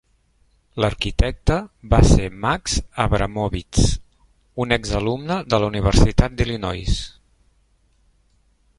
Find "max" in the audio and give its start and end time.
2.45-2.79